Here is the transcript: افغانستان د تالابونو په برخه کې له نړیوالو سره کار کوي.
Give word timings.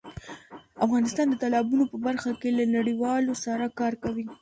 افغانستان 0.85 1.25
د 1.29 1.35
تالابونو 1.43 1.83
په 1.91 1.97
برخه 2.05 2.31
کې 2.41 2.49
له 2.57 2.65
نړیوالو 2.75 3.33
سره 3.45 3.65
کار 3.79 3.93
کوي. 4.03 4.25